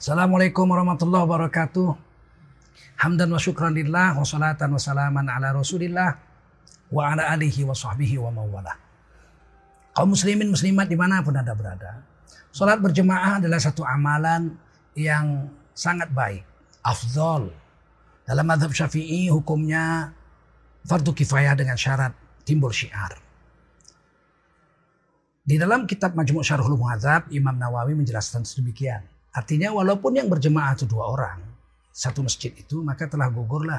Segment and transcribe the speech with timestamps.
[0.00, 1.92] Assalamualaikum warahmatullahi wabarakatuh.
[3.04, 6.16] Hamdan wa syukran lillah wa salatan wa salaman ala rasulillah
[6.88, 8.80] wa ala alihi wa sahbihi wa mawala.
[9.92, 12.00] Kaum muslimin muslimat di mana pun anda berada.
[12.48, 14.56] Salat berjemaah adalah satu amalan
[14.96, 16.48] yang sangat baik.
[16.80, 17.52] Afdol.
[18.24, 20.16] Dalam madhab syafi'i hukumnya
[20.88, 22.16] fardu kifayah dengan syarat
[22.48, 23.20] timbul syiar.
[25.44, 29.04] Di dalam kitab Majmu' Syarhul Muhadzab, Imam Nawawi menjelaskan sedemikian.
[29.30, 31.38] Artinya walaupun yang berjemaah itu dua orang,
[31.90, 33.78] satu masjid itu, maka telah gugurlah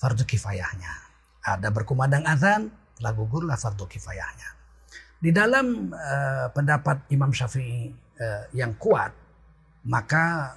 [0.00, 0.92] fardu kifayahnya.
[1.44, 4.48] Ada berkumandang azan, telah gugurlah fardu kifayahnya.
[5.18, 9.10] Di dalam uh, pendapat Imam Syafi'i uh, yang kuat,
[9.90, 10.54] maka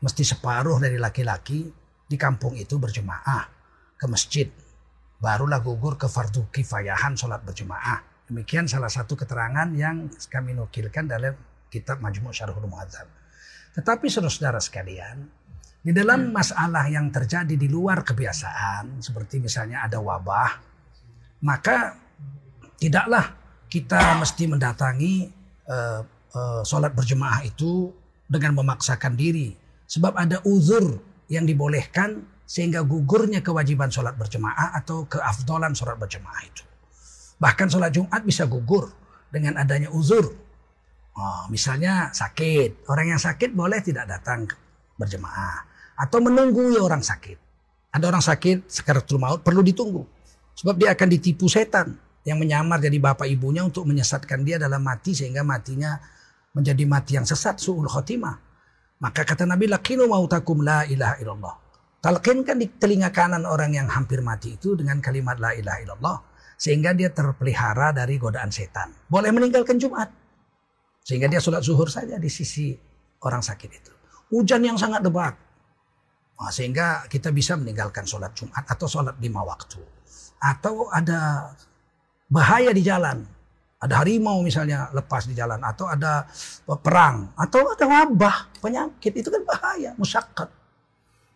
[0.00, 1.68] mesti separuh dari laki-laki
[2.08, 3.44] di kampung itu berjemaah
[3.98, 4.48] ke masjid.
[5.18, 8.00] Barulah gugur ke fardu kifayahan sholat berjemaah.
[8.30, 11.34] Demikian salah satu keterangan yang kami nukilkan dalam
[11.66, 13.17] kitab Majmu' Syarhul Mu'adzab.
[13.78, 15.22] Tetapi saudara-saudara sekalian,
[15.78, 20.50] di dalam masalah yang terjadi di luar kebiasaan, seperti misalnya ada wabah,
[21.46, 21.94] maka
[22.74, 23.38] tidaklah
[23.70, 25.14] kita mesti mendatangi
[25.70, 26.02] uh,
[26.34, 27.94] uh, sholat berjemaah itu
[28.26, 29.54] dengan memaksakan diri.
[29.86, 30.98] Sebab ada uzur
[31.30, 36.64] yang dibolehkan sehingga gugurnya kewajiban sholat berjemaah atau keafdolan sholat berjemaah itu.
[37.38, 38.90] Bahkan sholat Jumat bisa gugur
[39.30, 40.47] dengan adanya uzur.
[41.18, 44.46] Oh, misalnya sakit, orang yang sakit boleh tidak datang
[44.94, 45.66] berjemaah
[45.98, 47.34] atau menunggu orang sakit.
[47.90, 50.06] Ada orang sakit sekaratul maut perlu ditunggu
[50.54, 55.10] sebab dia akan ditipu setan yang menyamar jadi bapak ibunya untuk menyesatkan dia dalam mati
[55.10, 55.98] sehingga matinya
[56.54, 58.36] menjadi mati yang sesat suul khotimah.
[59.02, 61.54] Maka kata Nabi lakinu mautakum la ilaha illallah.
[61.98, 66.18] Talqinkan di telinga kanan orang yang hampir mati itu dengan kalimat la ilaha illallah.
[66.58, 68.90] Sehingga dia terpelihara dari godaan setan.
[69.06, 70.10] Boleh meninggalkan Jumat.
[71.08, 72.76] Sehingga dia sholat zuhur saja di sisi
[73.24, 73.92] orang sakit itu.
[74.28, 75.32] Hujan yang sangat lebat.
[76.36, 79.80] Nah, sehingga kita bisa meninggalkan sholat Jumat atau sholat lima waktu.
[80.36, 81.48] Atau ada
[82.28, 83.24] bahaya di jalan
[83.78, 86.26] ada harimau misalnya lepas di jalan atau ada
[86.82, 90.50] perang atau ada wabah penyakit itu kan bahaya musyakat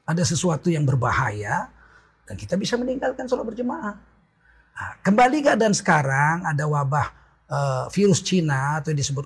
[0.03, 1.71] ada sesuatu yang berbahaya
[2.27, 3.95] dan kita bisa meninggalkan sholat berjemaah
[4.75, 7.07] nah, kembali keadaan sekarang ada wabah
[7.47, 9.23] uh, virus Cina atau disebut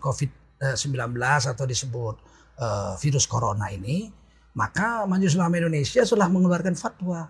[0.57, 1.21] COVID-19
[1.53, 2.17] atau disebut
[2.61, 4.09] uh, virus corona ini
[4.57, 7.29] maka Majelis Ulama Indonesia sudah mengeluarkan fatwa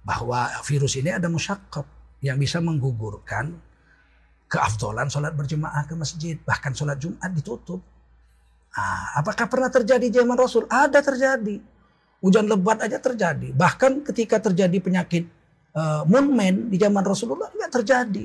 [0.00, 1.84] bahwa virus ini ada musyakat
[2.24, 3.52] yang bisa menggugurkan
[4.48, 6.40] keafdolan sholat berjemaah ke masjid.
[6.40, 7.84] Bahkan sholat Jumat ditutup.
[8.74, 10.64] Nah, apakah pernah terjadi zaman Rasul?
[10.72, 11.60] Ada terjadi.
[12.24, 13.52] Hujan lebat aja terjadi.
[13.52, 15.28] Bahkan ketika terjadi penyakit
[15.76, 16.08] uh,
[16.72, 18.24] di zaman Rasulullah juga terjadi.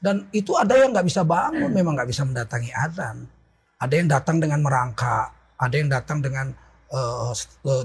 [0.00, 3.30] Dan itu ada yang nggak bisa bangun, memang nggak bisa mendatangi azan.
[3.80, 6.52] Ada yang datang dengan merangkak, ada yang datang dengan
[6.92, 7.32] uh,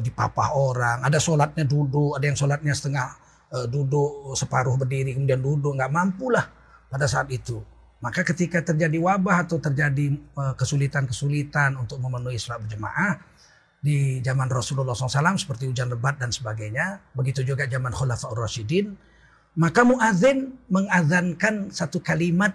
[0.04, 3.08] dipapah orang, ada sholatnya duduk, ada yang sholatnya setengah
[3.56, 6.44] uh, duduk, separuh berdiri, kemudian duduk, nggak mampu lah
[6.92, 7.64] pada saat itu.
[8.04, 10.14] Maka ketika terjadi wabah atau terjadi
[10.60, 13.18] kesulitan-kesulitan untuk memenuhi sholat berjemaah
[13.82, 18.94] di zaman Rasulullah SAW seperti hujan lebat dan sebagainya, begitu juga zaman Khulafaur Rasyidin,
[19.58, 22.54] maka muadzin mengazankan satu kalimat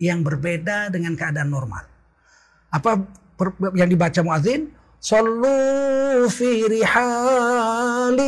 [0.00, 1.84] yang berbeda dengan keadaan normal.
[2.68, 3.00] Apa
[3.74, 4.68] yang dibaca muadzin?
[4.98, 8.18] Sallu fi rihalikum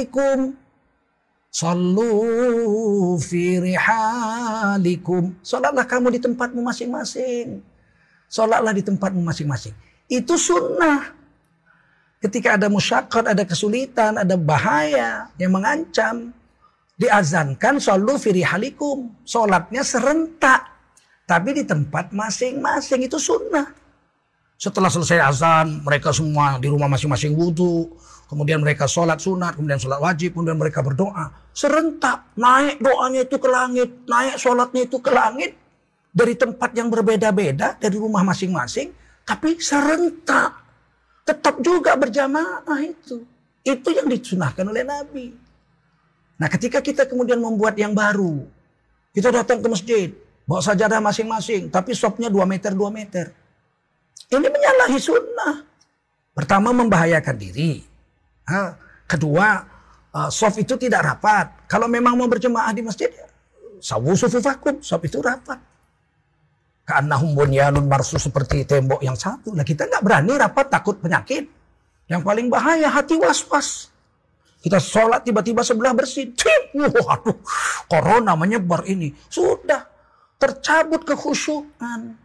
[1.50, 5.34] Sallu fi rihalikum.
[5.42, 7.58] Salatlah kamu di tempatmu masing-masing.
[8.30, 9.74] Salatlah di tempatmu masing-masing.
[10.06, 11.10] Itu sunnah.
[12.22, 16.30] Ketika ada musyakat, ada kesulitan, ada bahaya yang mengancam.
[16.94, 19.10] Diazankan sallu fi rihalikum.
[19.26, 20.70] Salatnya serentak.
[21.26, 23.79] Tapi di tempat masing-masing itu sunnah.
[24.60, 27.96] Setelah selesai azan, mereka semua di rumah masing-masing wudhu
[28.30, 31.34] Kemudian mereka sholat sunat, kemudian sholat wajib, kemudian mereka berdoa.
[31.50, 35.58] Serentak, naik doanya itu ke langit, naik sholatnya itu ke langit.
[36.14, 38.94] Dari tempat yang berbeda-beda, dari rumah masing-masing.
[39.26, 40.62] Tapi serentak.
[41.26, 43.26] Tetap juga berjamaah itu.
[43.66, 45.34] Itu yang disunahkan oleh Nabi.
[46.38, 48.46] Nah ketika kita kemudian membuat yang baru.
[49.10, 50.14] Kita datang ke masjid.
[50.46, 51.66] Bawa sajadah masing-masing.
[51.66, 53.34] Tapi sopnya 2 meter, 2 meter.
[54.28, 55.54] Ini menyalahi sunnah.
[56.36, 57.80] Pertama membahayakan diri.
[59.08, 59.48] Kedua,
[60.14, 61.66] uh, soft itu tidak rapat.
[61.70, 63.10] Kalau memang mau berjemaah di masjid,
[63.80, 65.58] sawu sufufakum, soft itu rapat.
[66.86, 69.54] Karena bunyanun marsu seperti tembok yang satu.
[69.54, 71.46] Nah kita nggak berani rapat takut penyakit.
[72.10, 73.94] Yang paling bahaya hati was-was.
[74.58, 76.34] Kita sholat tiba-tiba sebelah bersih.
[76.74, 77.38] Waduh,
[77.86, 79.14] corona menyebar ini.
[79.30, 79.86] Sudah
[80.34, 82.18] tercabut kekhusyukan.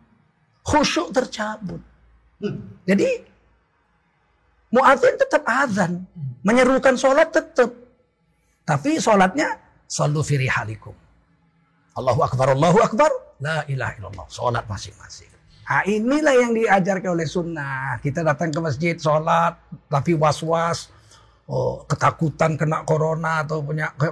[0.66, 1.80] Khusyuk tercabut.
[2.90, 3.10] Jadi
[4.76, 6.04] Muadzin tetap azan.
[6.44, 7.72] Menyerukan sholat tetap.
[8.68, 9.56] Tapi sholatnya
[9.88, 10.92] sallu firi halikum.
[11.96, 13.08] Allahu Akbar, Allahu Akbar.
[13.40, 14.28] La ilaha illallah.
[14.28, 15.32] Sholat masing-masing.
[15.66, 17.98] Nah, inilah yang diajarkan oleh sunnah.
[18.04, 19.56] Kita datang ke masjid, sholat,
[19.88, 20.92] tapi was-was.
[21.48, 23.64] Oh, ketakutan kena corona atau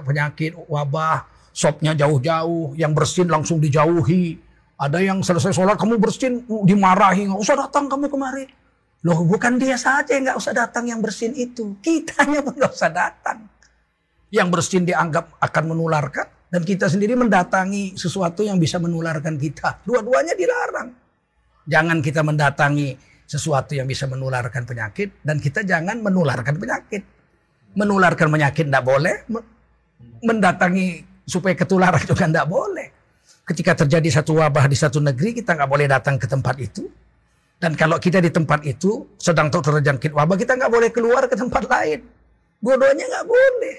[0.02, 1.28] penyakit, wabah.
[1.52, 2.72] Sopnya jauh-jauh.
[2.74, 4.40] Yang bersin langsung dijauhi.
[4.74, 7.30] Ada yang selesai sholat, kamu bersin, dimarahi.
[7.30, 8.44] Nggak usah datang kamu kemari.
[9.04, 11.76] Loh bukan dia saja yang nggak usah datang yang bersin itu.
[11.84, 13.46] Kitanya pun nggak usah datang.
[14.32, 16.26] Yang bersin dianggap akan menularkan.
[16.48, 19.82] Dan kita sendiri mendatangi sesuatu yang bisa menularkan kita.
[19.82, 20.88] Dua-duanya dilarang.
[21.66, 22.94] Jangan kita mendatangi
[23.24, 27.02] sesuatu yang bisa menularkan penyakit dan kita jangan menularkan penyakit.
[27.74, 29.26] Menularkan penyakit tidak boleh,
[30.22, 32.93] mendatangi supaya ketularan juga tidak boleh.
[33.44, 36.88] Ketika terjadi satu wabah di satu negeri, kita nggak boleh datang ke tempat itu.
[37.60, 41.68] Dan kalau kita di tempat itu sedang terjangkit wabah, kita nggak boleh keluar ke tempat
[41.68, 42.00] lain.
[42.60, 43.76] Dua-duanya nggak boleh.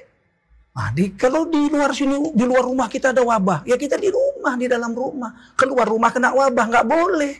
[0.75, 4.11] Nah, di, kalau di luar sini, di luar rumah kita ada wabah, ya kita di
[4.13, 5.33] rumah, di dalam rumah.
[5.57, 7.33] Keluar rumah kena wabah, nggak boleh.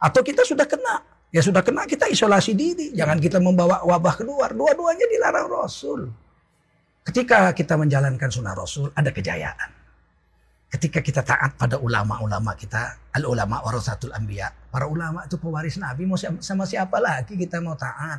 [0.00, 1.02] Atau kita sudah kena.
[1.34, 2.94] Ya sudah kena kita isolasi diri.
[2.94, 4.54] Jangan kita membawa wabah keluar.
[4.54, 6.06] Dua-duanya dilarang Rasul.
[7.02, 9.73] Ketika kita menjalankan sunnah Rasul ada kejayaan.
[10.74, 12.98] Ketika kita taat pada ulama-ulama kita.
[13.14, 14.50] Al-ulama warasatul anbiya.
[14.74, 16.02] Para ulama itu pewaris Nabi.
[16.02, 18.18] Mau sama siapa lagi kita mau taat.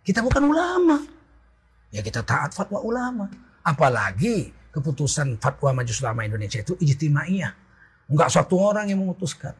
[0.00, 0.96] Kita bukan ulama.
[1.92, 3.28] Ya kita taat fatwa ulama.
[3.60, 7.52] Apalagi keputusan fatwa Majelis Ulama Indonesia itu ijtimaiyah.
[8.08, 9.52] Enggak satu orang yang memutuskan.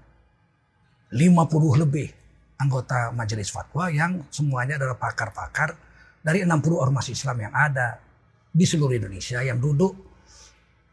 [1.12, 2.08] 50 lebih
[2.56, 5.76] anggota majelis fatwa yang semuanya adalah pakar-pakar
[6.24, 8.00] dari 60 ormas Islam yang ada
[8.48, 10.15] di seluruh Indonesia yang duduk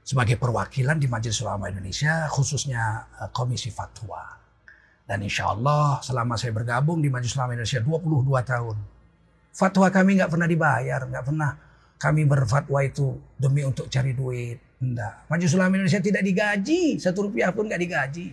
[0.04, 4.40] sebagai perwakilan di Majelis Ulama Indonesia khususnya eh, Komisi Fatwa.
[5.04, 8.78] Dan insya Allah selama saya bergabung di Majelis Ulama Indonesia 22 tahun.
[9.54, 11.52] Fatwa kami nggak pernah dibayar, nggak pernah
[12.00, 14.60] kami berfatwa itu demi untuk cari duit.
[14.84, 15.28] Enggak.
[15.32, 18.28] Majelis Ulama Indonesia tidak digaji, satu rupiah pun nggak digaji.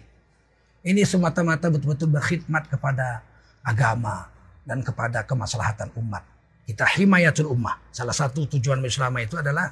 [0.81, 3.23] Ini semata-mata betul-betul berkhidmat kepada
[3.63, 4.27] agama
[4.65, 6.25] dan kepada kemaslahatan umat.
[6.65, 7.79] Kita himayatul ummah.
[7.93, 9.71] Salah satu tujuan Islam itu adalah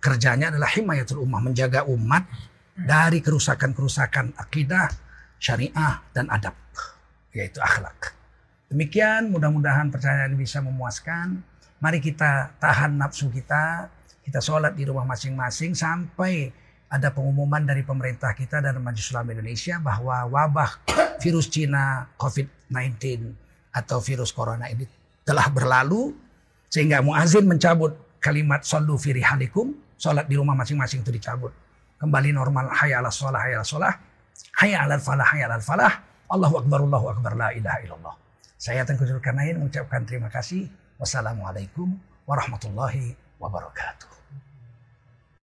[0.00, 2.24] kerjanya adalah himayatul ummah, menjaga umat
[2.74, 4.88] dari kerusakan-kerusakan akidah,
[5.36, 6.56] syariah dan adab,
[7.36, 8.16] yaitu akhlak.
[8.72, 11.44] Demikian mudah-mudahan percayaan bisa memuaskan.
[11.80, 13.88] Mari kita tahan nafsu kita,
[14.24, 16.52] kita sholat di rumah masing-masing sampai
[16.90, 20.70] ada pengumuman dari pemerintah kita dan Majelis Ulama Indonesia bahwa wabah
[21.22, 23.30] virus Cina COVID-19
[23.70, 24.84] atau virus corona ini
[25.22, 26.10] telah berlalu
[26.66, 31.52] sehingga muazin mencabut kalimat sallu fi rihalikum, salat di rumah masing-masing itu dicabut.
[32.00, 33.92] Kembali normal hayya ala shalah hayya ala shalah,
[34.56, 35.92] hayya ala falah hayya ala falah.
[36.32, 38.14] Allahu akbar Allahu akbar la ilaha illallah.
[38.56, 40.72] Saya Tengku Zulkarnain mengucapkan terima kasih.
[40.96, 41.92] Wassalamualaikum
[42.24, 44.19] warahmatullahi wabarakatuh.